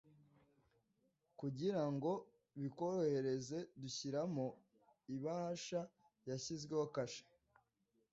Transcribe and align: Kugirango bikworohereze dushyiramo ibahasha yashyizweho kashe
Kugirango 1.39 2.11
bikworohereze 2.61 3.57
dushyiramo 3.81 4.45
ibahasha 5.15 5.81
yashyizweho 6.29 6.85
kashe 6.95 7.23